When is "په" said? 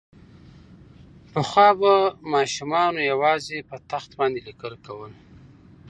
3.69-3.75